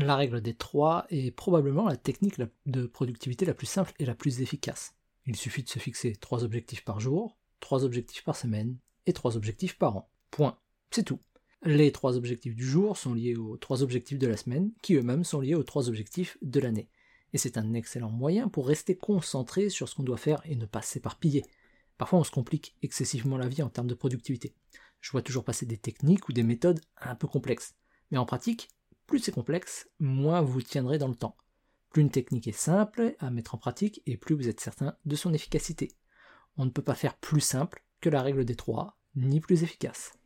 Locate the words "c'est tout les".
10.92-11.90